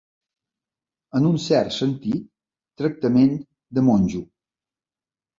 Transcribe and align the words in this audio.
En 1.17 1.25
un 1.31 1.35
cert 1.43 1.75
sentit, 1.75 2.23
tractament 2.81 3.35
de 3.79 3.83
monjo. 3.91 4.23